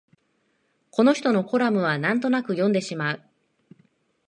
[0.89, 3.21] この人のコラムはなんとなく読んでしまう